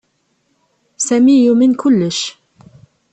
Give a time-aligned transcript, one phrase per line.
[1.05, 2.19] Sami yumen kullec.